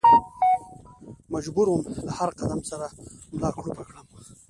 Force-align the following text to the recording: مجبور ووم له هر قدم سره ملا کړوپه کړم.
مجبور 1.33 1.67
ووم 1.69 1.85
له 2.05 2.11
هر 2.19 2.29
قدم 2.39 2.59
سره 2.69 2.85
ملا 3.33 3.49
کړوپه 3.57 3.83
کړم. 3.89 4.05